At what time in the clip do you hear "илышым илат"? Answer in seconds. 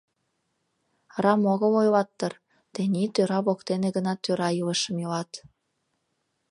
4.61-5.31